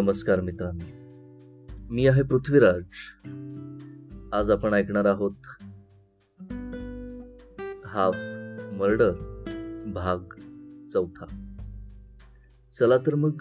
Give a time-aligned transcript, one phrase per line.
[0.00, 0.84] नमस्कार मित्रांनो.
[1.90, 2.82] मी आहे पृथ्वीराज.
[4.32, 5.32] आज आपण ऐकणार आहोत
[7.86, 8.16] हाफ
[8.74, 9.10] मर्डर
[9.86, 10.18] भाग
[10.86, 11.56] चौथा.
[12.78, 13.32] चला तर मग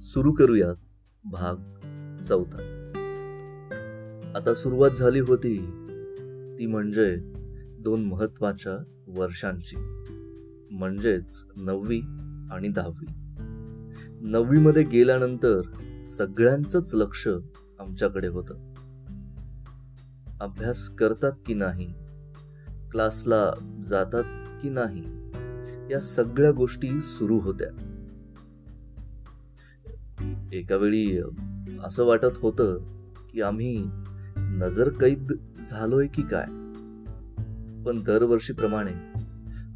[0.00, 0.74] सुरू करूयात
[1.24, 1.56] भाग
[2.22, 2.92] चौथा.
[4.36, 5.58] आता सुरुवात झाली होती
[6.58, 7.16] ती म्हणजे
[7.78, 9.76] दोन महत्त्वाच्या वर्षांची.
[10.70, 12.00] म्हणजेच नववी
[12.50, 13.06] आणि दहावी.
[14.20, 15.60] नववीमध्ये गेल्यानंतर
[16.06, 17.28] सगळ्यांचंच लक्ष
[17.78, 18.54] आमच्याकडे होतं.
[20.40, 21.94] अभ्यास करतात की नाही?
[22.90, 23.50] क्लासला
[23.84, 24.24] जातात
[24.62, 25.04] की नाही?
[25.92, 27.68] या सगळ्या गोष्टी सुरू होत्या.
[30.52, 31.18] एका वेळी
[31.84, 32.78] असं वाटत होतं
[33.32, 33.84] की आम्ही
[34.36, 35.32] नजर कैद
[35.70, 36.46] झालोय की काय?
[37.82, 39.22] पण दरवर्षीप्रमाणे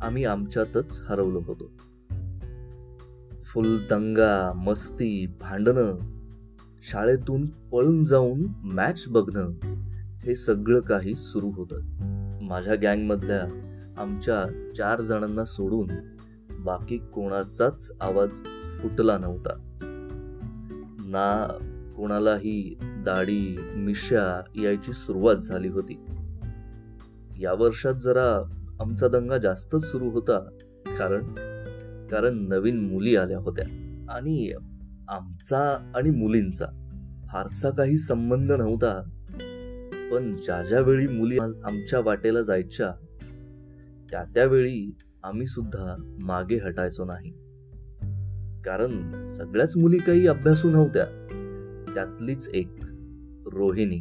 [0.01, 1.71] आम्ही आमच्यातच हरवलो होतो.
[3.45, 6.20] फुल दंगा मस्ती भांडणं
[6.83, 9.51] शाळेतून पळून जाऊन मॅच बघणं
[10.19, 11.77] हे सगळं काही सुरू होतं.
[12.43, 13.43] माझ्या गँगमधल्या
[13.99, 15.91] आमच्या चार जणांना सोडून
[16.59, 18.31] बाकी कोणाचाच आवाज
[18.79, 19.77] फुटला नव्हता.
[21.05, 21.47] ना
[21.97, 26.01] कोणालाही दाढी मिश्या यायची सुरुवात झाली होती.
[27.41, 30.41] या वर्षात जरा आमचा दंगा जास्तच सुरू होता
[30.99, 31.23] कारण
[32.09, 33.65] कारण नवीन मुली आल्या होत्या.
[34.11, 34.53] आणि
[35.11, 36.67] आमचा आणि मुलींचा
[37.29, 39.03] फारसा काही संबंध नव्हता.
[40.13, 42.93] पण ज्या ज्या वेळी मुली आमच्या वाटेला जायच्या
[44.11, 47.31] त्या त्यावेळी आम्ही सुद्धा मागे हटायचो नाही.
[48.63, 51.05] कारण सगळ्याच मुली काही अभ्यासू नव्हत्या.
[51.95, 52.71] त्यातलीच एक
[53.47, 54.01] रोहिणी.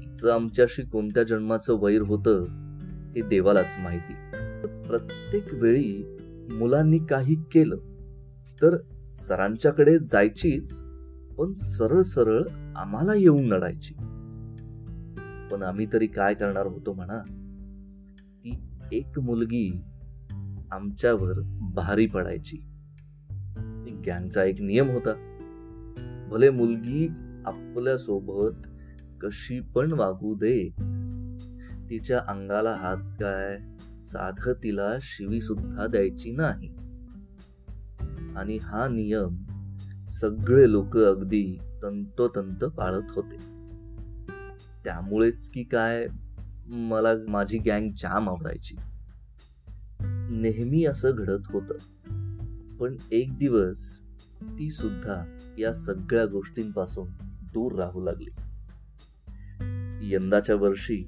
[0.00, 2.44] तिचं आमच्याशी कोणत्या जन्माचं वैर होतं
[3.16, 4.12] हे देवालाच माहिती.
[4.88, 6.16] प्रत्येक वेळी
[6.50, 7.76] मुलांनी काही केलं
[8.62, 8.76] तर
[9.12, 10.82] सरांच्याकडे जायचीच
[11.38, 12.42] पण सरळ सरळ
[12.76, 13.94] आम्हाला येऊन लढायची.
[15.50, 17.18] पण आम्ही तरी काय करणार होतो म्हणा?
[18.44, 18.60] ती
[18.92, 19.80] एक मुलगी
[20.72, 22.56] आमच्यावर भारी पडायची.
[24.06, 25.34] गँगचा एक नियम होता.
[26.30, 27.08] भले मुलगी
[27.46, 28.68] आपल्यासोबत
[29.20, 30.68] कशी पण वागू दे
[31.90, 33.58] तिच्या अंगाला हात काय
[34.04, 36.87] साध तिला शिवी सुद्धा द्यायची नाही.
[38.38, 39.44] आणि हा नियम
[40.08, 43.36] सगळे लोक अगदी तंतोतंत पाळत होते.
[44.84, 46.06] त्यामुळेच की काय
[46.66, 48.76] मला माझी गँग जाम आवडायची.
[50.30, 51.72] नेहमी असं घडत होत.
[52.80, 54.00] पण एक दिवस
[54.42, 57.08] ती सुद्धा या सगळ्या गोष्टींपासून
[57.42, 58.30] दूर राहू लागली.
[60.14, 61.04] यंदाच्या वर्षी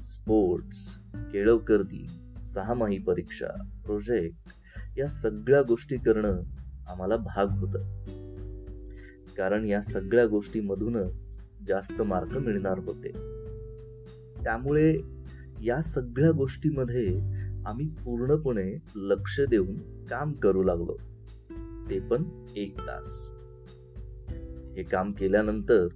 [0.00, 0.98] स्पोर्ट्स
[1.32, 2.06] केळवकर्दी
[2.42, 3.46] सहामाही परीक्षा
[3.84, 4.52] प्रोजेक्ट
[4.98, 6.42] या सगळ्या गोष्टी करणं
[6.88, 7.76] आम्हाला भाग होत.
[9.36, 13.12] कारण या सगळ्या गोष्टीमधूनच जास्त मार्क मिळणार होते.
[14.44, 15.00] त्यामुळे
[15.62, 17.20] या सगळ्या गोष्टीमध्ये
[17.66, 20.96] आम्ही पूर्णपणे लक्ष देऊन काम करू लागलो.
[21.90, 23.32] ते पण एक तास.
[24.76, 25.88] हे काम केल्यानंतर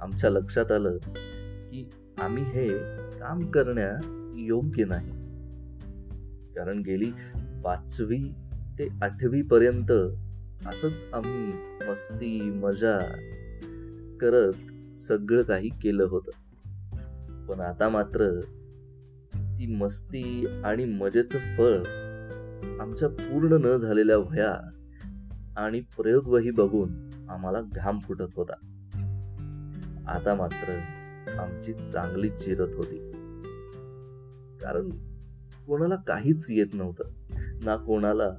[0.00, 0.96] आमच्या लक्षात आलं
[1.70, 2.68] की आम्ही हे
[3.18, 3.90] काम करण्या
[4.36, 5.10] योग्य नाही.
[6.54, 7.10] कारण गेली
[7.64, 8.18] पाचवी
[8.78, 9.92] ते आठवी पर्यंत
[10.66, 11.52] असंच आम्ही
[11.90, 12.98] मस्ती मजा
[14.20, 14.52] करत
[14.96, 16.30] सगळं काही केलं होतं.
[17.46, 18.40] पण आता मात्र
[19.34, 21.78] ती मस्ती आणि मजेचं फळ
[22.80, 24.70] आमच्या पूर्ण न झालेल्या वया
[25.56, 28.54] आणि प्रयोगवही बघून आम्हाला घाम फुटत होता.
[30.08, 30.78] आता मात्र
[31.38, 32.96] आमची चांगली चिरत होती.
[34.60, 34.88] कारण
[35.66, 37.04] कोणाला काहीच येत नव्हतं.
[37.64, 38.30] ना कोणाला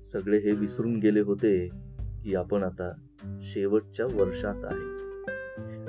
[0.08, 1.68] सगळे हे विसरून गेले होते
[2.24, 2.92] की आपण आता
[3.42, 5.10] शेवटच्या वर्षात आहे.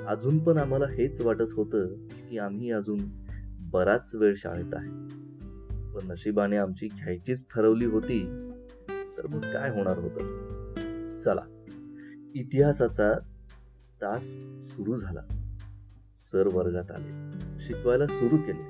[0.07, 1.89] अजून पण आम्हाला हेच वाटत होतं
[2.31, 2.99] की आम्ही अजून
[3.71, 4.91] बराच वेळ शाळेत आहे.
[5.93, 8.51] पण नशिबाने आमची घ्यायचीच ठरवली होती
[8.89, 10.17] तर मग काय होणार होत?
[11.19, 11.65] चला
[12.35, 13.13] इतिहासाचा
[14.03, 14.25] तास
[14.61, 15.21] सुरू झाला.
[16.33, 17.39] सर वर्गात आले.
[17.61, 18.70] शिकवायला सुरू केले.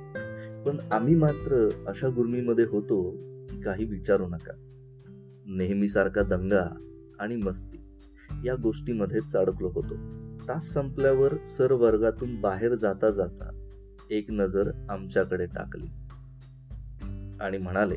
[0.66, 3.10] पण आम्ही मात्र अशा गुर्मीमध्ये होतो
[3.46, 4.52] की काही विचारू नका.
[5.46, 6.86] नेहमीसारखा दंगा
[7.18, 7.78] आणि मस्ती
[8.44, 9.94] या गोष्टीमध्येच अडकलो होतो.
[10.48, 13.66] तास संपल्यावर सर वर्गातून बाहेर जाता जाता
[14.10, 15.86] एक नजर आमच्याकडे टाकली
[17.40, 17.96] आणि म्हणाले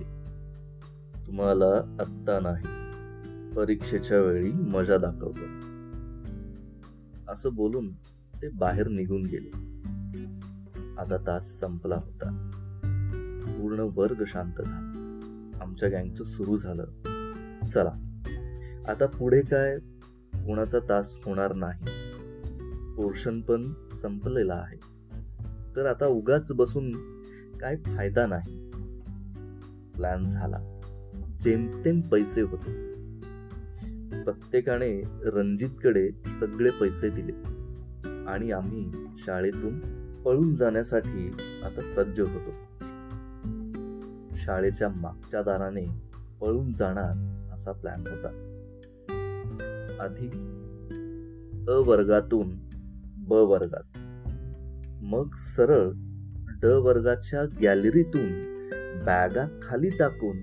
[1.28, 2.68] तुम्हाला आत्ता नाही
[3.56, 5.46] परीक्षेच्या वेळी मजा दाखवतो.
[7.32, 7.92] असं बोलून
[8.42, 9.73] ते बाहेर निघून गेले.
[11.00, 12.50] आता तास संपला होता.
[13.48, 14.90] पूर्ण वर्ग शांत झाला.
[15.62, 16.86] आमच्या गँगचं सुरू झालं.
[17.74, 17.92] चला
[18.88, 19.80] आता पुढे काय?
[20.34, 21.86] कोणाचा तास होणार नाही.
[22.96, 24.78] पोर्शन पण संपलेला आहे.
[25.76, 26.92] तर आता उगाच बसून
[27.58, 28.72] काय फायदा नाही.
[29.96, 30.80] प्लॅन झाला.
[31.40, 32.94] जेमतेम पैसे होते.
[34.24, 36.10] प्रत्येकाने रणजितकडे
[36.40, 37.34] सगळे पैसे दिले.
[38.28, 42.52] आणि आम्ही शाळेतून पळून जाण्यासाठी आता सज्ज होतो.
[44.36, 45.86] शाळेच्या मागच्या दाराने
[46.42, 48.50] पळून जाणार असा प्लॅन होता.
[50.00, 50.28] आधी
[51.68, 52.52] अ वर्गातून
[53.28, 53.98] ब वर्गात.
[55.04, 55.90] मग सरळ
[56.62, 58.30] ड वर्गाच्या गॅलरीतून
[59.06, 60.38] बॅगा खाली टाकून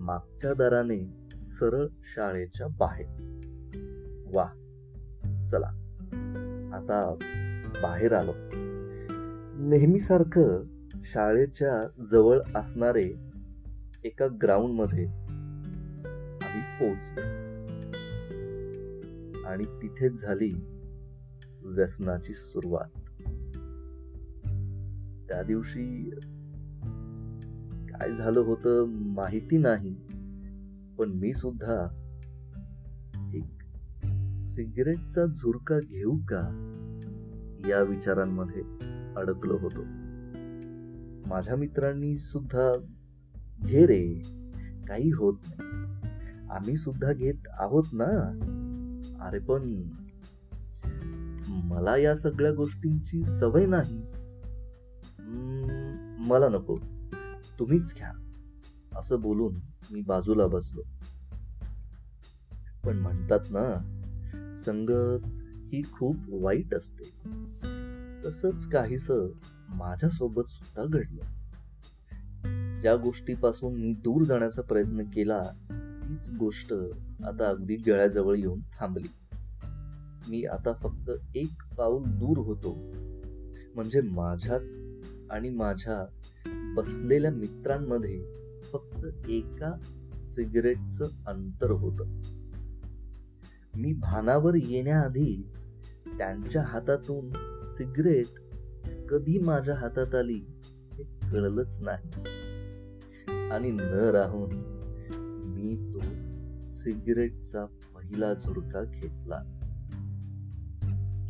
[0.00, 3.06] मागच्या दाराने सरळ शाळेच्या बाहेर.
[4.34, 4.46] वा
[5.50, 5.66] चला.
[6.74, 7.14] आता
[7.82, 8.32] बाहेर आलो.
[9.64, 10.64] नेहमीसारखं
[11.02, 13.14] शाळेच्या जवळ असणारे
[14.04, 15.06] एका ग्राउंडमध्ये
[16.44, 17.20] आम्ही पोहोचलो.
[19.46, 20.50] आणि तिथेच झाली
[21.64, 22.88] व्यसनाची सुरुवात.
[25.28, 26.10] त्या दिवशी
[27.92, 29.94] काय झालं होतं माहिती नाही
[30.98, 31.88] पण मी सुद्धा
[33.34, 33.64] एक
[34.36, 36.40] सिगरेटचा झुरका घेऊ का
[37.68, 39.82] या विचारांमध्ये अडकलो होतो.
[41.28, 42.72] माझ्या मित्रांनी सुद्धा
[43.66, 44.22] घे रे
[44.88, 45.68] काही होत नाही.
[46.50, 48.38] आम्ही सुद्धा घेत आहोत ना?
[49.20, 49.82] अरे पण
[51.48, 54.02] मला या सगळ्या गोष्टींची सवय नाही.
[56.28, 56.76] मला नको.
[57.58, 58.12] तुम्हीच घ्या.
[58.96, 59.54] असं बोलून
[59.92, 60.80] मी बाजूला बसलो.
[62.84, 63.98] पण म्हणतात ना
[64.56, 65.24] संगत
[65.72, 67.04] ही खूप वाईट असते.
[68.24, 69.10] तसंच काहीस
[69.68, 71.22] माझ्यासोबत सुद्धा घडलं.
[72.80, 75.42] ज्या गोष्टीपासून मी दूर जाण्याचा प्रयत्न केला
[76.04, 76.72] तीच गोष्ट
[77.26, 79.08] आता अगदी गळ्याजवळ येऊन थांबली.
[80.28, 82.92] मी आता फक्त एक पाऊल दूर होतो.
[83.74, 84.60] म्हणजे माझ्यात
[85.30, 86.06] आणि माझ्या
[86.76, 88.24] बसलेल्या मित्रांमध्ये
[88.72, 89.76] फक्त एका
[90.14, 92.06] सिगरेटचं अंतर होत.
[93.74, 95.71] मी भानावर येण्याआधीच
[96.18, 98.26] त्यांच्या हातातून सिगरेट
[99.08, 100.44] कधी माझ्या हातात आली
[100.92, 102.08] हे कळलंच नाही.
[103.50, 104.50] आणि न राहून
[105.44, 106.00] मी तो
[106.62, 109.58] सिगरेटचा पहिला झुरका घेतला.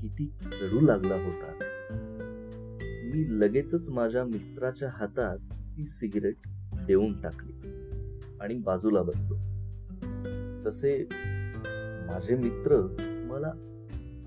[0.01, 1.59] किती कडू लागला होता.
[3.05, 6.37] मी लगेचच माझ्या मित्राच्या हातात ती सिगरेट
[6.87, 7.53] देऊन टाकली
[8.41, 9.35] आणि बाजूला बसलो.
[10.67, 11.09] तसे
[12.07, 12.97] माझे मित्र
[13.31, 13.72] मला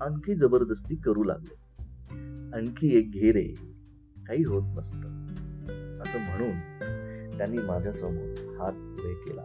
[0.00, 1.54] आणखी जबरदस्ती करू लागले.
[2.56, 3.54] आणखी एक घेरे
[4.26, 5.06] काही होत नसत.
[6.02, 6.58] असं म्हणून
[7.36, 9.42] त्यांनी माझ्यासमोर हात पुढे केला.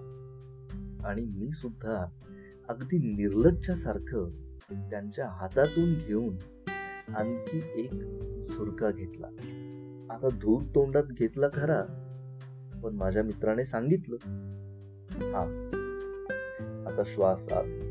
[1.05, 2.05] आणि मी सुद्धा
[2.69, 4.29] अगदी निर्लज्जासारखं
[4.71, 6.35] त्यांच्या हातातून घेऊन
[7.15, 7.93] आणखी एक
[8.43, 9.27] झुरका घेतला.
[10.13, 11.83] आता धूर तोंडात घेतला खरा
[12.83, 14.15] पण माझ्या मित्राने सांगितलं.
[15.11, 15.67] हा
[16.87, 17.90] आता श्वास आत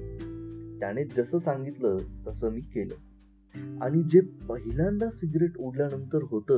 [0.81, 1.97] त्याने जसं सांगितलं
[2.27, 2.95] तसं मी केलं.
[3.83, 6.53] आणि जे पहिल्यांदा सिगरेट ओढल्यानंतर होत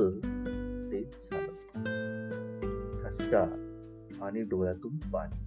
[0.91, 1.51] तेच झालं.
[3.03, 3.43] ठसका
[4.21, 5.39] आणि डोळ्यातून पाणी.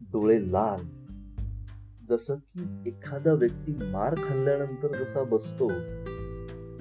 [0.00, 0.86] डोळे लाल.
[2.08, 5.68] जसं की एखादा व्यक्ती मार खाल्ल्यानंतर जसा बसतो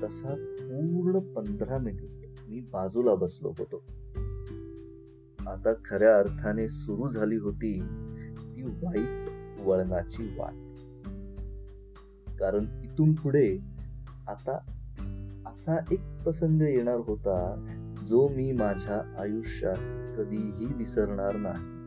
[0.03, 3.77] तसा पूर्ण पंधरा मिनिट मी बाजूला बसलो होतो.
[5.49, 7.79] आता खऱ्या अर्थाने सुरू झाली होती
[8.39, 9.29] ती वाईट
[9.61, 10.66] वळणाची वाट.
[12.39, 13.57] कारण इथून पुढे
[14.27, 14.57] आता
[15.45, 17.65] असा एक प्रसंग येणार होता
[18.07, 19.75] जो मी माझ्या आयुष्यात
[20.17, 21.77] कधीही विसरणार नाही.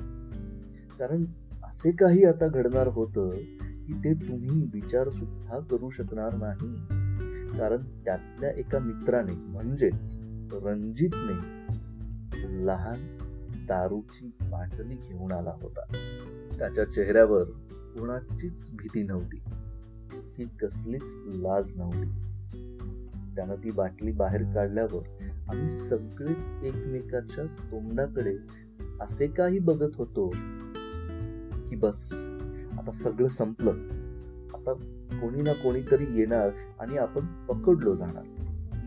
[0.98, 1.24] कारण
[1.64, 3.30] असे काही आता घडणार होतं
[3.86, 6.74] की ते तुम्ही विचार सुद्धा करू शकणार नाही.
[7.58, 10.20] कारण त्यातल्या एका मित्राने म्हणजेच
[10.52, 11.66] रणजितने
[12.66, 13.16] लहान
[13.68, 15.80] दारूची बाटली घेऊन आला होता.
[16.58, 19.42] त्याच्या चेहऱ्यावर कोणाचीच भीती नव्हती.
[20.40, 22.08] की कसलीच लाज नव्हती.
[23.36, 25.02] त्यानं ती बाटली बाहेर काढल्यावर
[25.48, 28.36] आम्ही सगळेच एकमेकाच्या तोंडाकडे
[29.00, 30.28] असे काही बघत होतो
[31.68, 32.12] की बस
[32.78, 33.70] आता सगळं संपलं.
[34.54, 34.72] आता
[35.20, 38.24] कोणी ना कोणीतरी येणार आणि आपण पकडलो जाणार.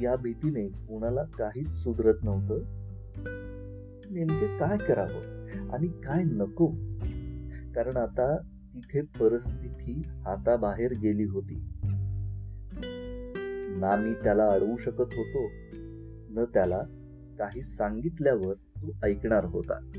[0.02, 2.58] या भीतीने कोणाला काहीच सुधरत नव्हतं.
[4.10, 6.68] नेमके काय करावं आणि काय नको?
[7.76, 8.38] कारण आता
[8.74, 11.70] तिथे परिस्थिती हाताबाहेर गेली होती.
[13.78, 15.48] ना मी त्याला अडवू शकत होतो
[16.30, 16.82] न त्याला
[17.40, 19.92] काही सांगितल्यावर तो ऐकणार होता.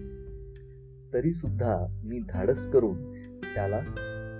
[1.12, 3.12] तरी सुद्धा मी धाडस करून
[3.54, 3.78] त्याला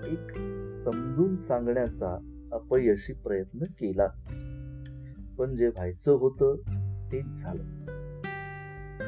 [0.07, 2.17] एक समजून सांगण्याचा
[2.51, 4.47] अपयशी प्रयत्न केलाच.
[5.37, 6.55] पण जे व्हायचं होतं
[7.11, 7.63] तेच झालं.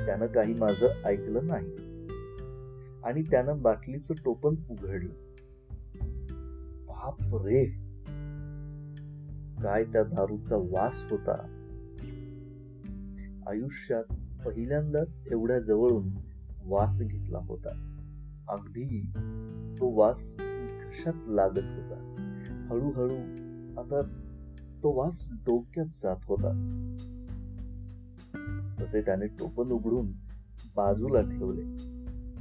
[0.05, 1.86] त्यानं काही माझं ऐकलं नाही.
[3.07, 5.13] आणि त्यानं बाटलीचं टोपण उघडलं.
[6.87, 7.65] बाप रे!
[9.63, 11.63] काय त्या दारूचा वास होता.
[13.47, 14.03] आयुष्यात
[14.45, 16.07] पहिल्यांदाच एवढ्या जवळून
[16.65, 17.69] वास घेतला होता.
[18.49, 19.11] अगदी
[19.79, 20.35] तो वास
[20.85, 22.15] घशात लागत होता.
[22.69, 23.17] हळूहळू
[23.79, 24.01] आता
[24.83, 26.51] तो वास डोक्यात जात होता.
[28.81, 30.11] तसे त्याने टोपण उघडून
[30.75, 31.86] बाजूला ठेवले.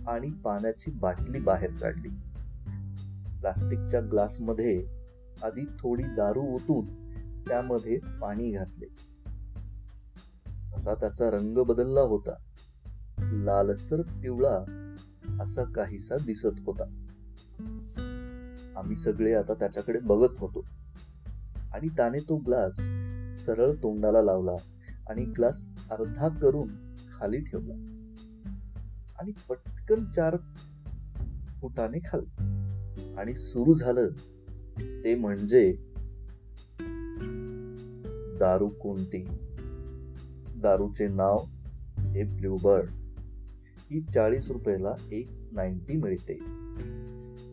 [0.08, 2.08] आणि पाण्याची बाटली बाहेर काढली.
[3.40, 4.86] प्लास्टिकच्या ग्लासमध्ये
[5.42, 7.12] आधी थोडी दारू ओतून
[7.48, 8.86] त्यामध्ये पाणी घातले.
[10.76, 12.34] असा त्याचा रंग बदलला होता.
[13.18, 14.64] लालसर पिवळा
[15.40, 16.84] असा काहीसा दिसत होता.
[18.76, 20.66] आम्ही सगळे आता त्याच्याकडे बघत होतो.
[21.74, 22.76] आणि त्याने तो ग्लास
[23.44, 24.52] सरळ तोंडाला लावला
[25.08, 26.68] आणि ग्लास अर्धा करून
[27.20, 27.74] खाली ठेवला.
[29.18, 29.56] आणि पट
[29.90, 30.36] पटकन चार
[31.60, 32.20] फुटाने खाल.
[33.18, 34.08] आणि सुरू झालं
[35.04, 35.72] ते म्हणजे
[38.38, 39.24] दारू कोणती?
[40.56, 41.36] दारूचे नाव
[41.98, 42.90] हे ब्ल्यूबर्ड
[43.90, 46.34] ही चाळीस रुपयाला एक नाईन्टी मिळते.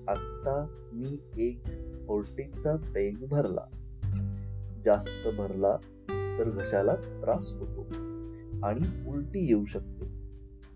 [0.07, 1.63] आत्ता मी एक
[2.07, 3.65] फोर्टीचा पेन भरला.
[4.85, 5.77] जास्त भरला
[6.09, 7.81] तर घशाला त्रास होतो.
[8.65, 10.05] आणि उलटी येऊ शकते.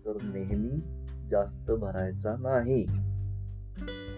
[0.06, 0.97] तर नेहमी
[1.30, 2.86] जास्त भरायचा नाही.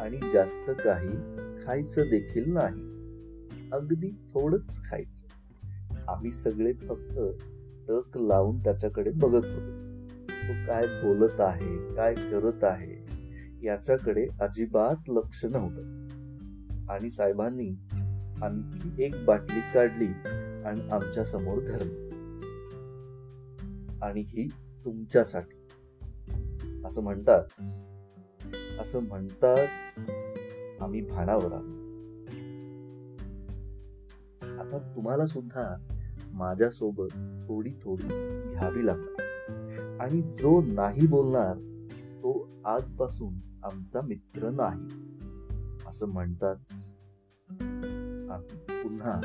[0.00, 1.17] आणि जास्त काही
[1.64, 2.90] खायचं देखील नाही.
[3.73, 5.26] अगदी थोडंच खायचं.
[6.09, 7.19] आम्ही सगळे फक्त
[7.88, 9.90] टक लावून त्याच्याकडे बघत होतो.
[10.29, 13.07] तो काय बोलत आहे काय करत आहे
[13.67, 16.00] याच्याकडे अजिबात लक्ष नव्हतं.
[16.93, 17.69] आणि साहेबांनी
[18.43, 20.09] आणखी एक बाटली काढली
[20.64, 22.11] आणि आमच्यासमोर धरली.
[24.02, 24.49] आणि ही
[24.85, 25.60] तुमच्यासाठी.
[26.91, 27.83] असं म्हणताच
[28.81, 30.15] असं म्हणताच
[30.81, 31.81] आम्ही भाणावर आलो.
[34.61, 35.87] आता तुम्हाला सुद्धा
[36.33, 37.15] माझ्यासोबत
[37.49, 38.07] थोडी थोडी
[38.51, 39.99] घ्यावी लागणार.
[40.01, 41.55] आणि जो नाही बोलणार
[42.23, 44.87] तो आजपासून आमचा मित्र नाही
[45.87, 46.93] असं म्हणताच
[48.31, 49.21] आम्ही पुन्हा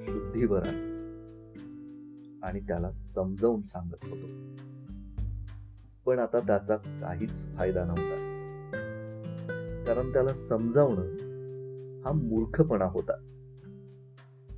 [0.00, 0.88] शुद्धीवर आलो.
[2.46, 4.26] आणि त्याला समजावून सांगत होतो.
[6.08, 8.16] पण आता त्याचा काहीच फायदा नव्हता.
[9.86, 11.02] कारण त्याला समजावणं
[12.06, 13.12] हा मूर्खपणा होता.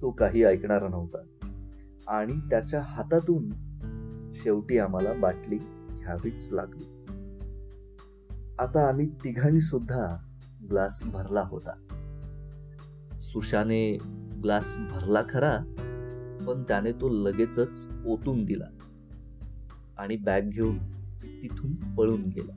[0.02, 1.18] तो काही ऐकणारा नव्हता.
[2.06, 3.48] आणि त्याच्या हातातून
[4.34, 5.58] शेवटी आम्हाला बाटली
[5.90, 6.84] घ्यावीच लागली.
[8.58, 10.16] आता आम्ही तिघांनी सुद्धा
[10.70, 11.72] ग्लास भरला होता.
[13.20, 13.98] सुशाने
[14.42, 15.58] ग्लास भरला खरा
[16.46, 18.66] पण त्याने तो लगेचच ओतून दिला.
[19.98, 20.99] आणि बॅग घेऊन
[21.42, 22.52] तिथून पळून गेला.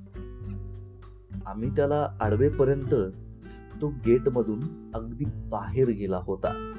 [1.45, 2.93] आम्ही त्याला आडवेपर्यंत
[3.81, 6.73] तो गेटमधून अगदी बाहेर गेला होता.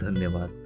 [0.00, 0.61] धन्यवाद.